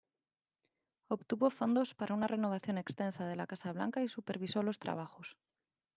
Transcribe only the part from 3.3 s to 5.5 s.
la Casa Blanca y supervisó los trabajos.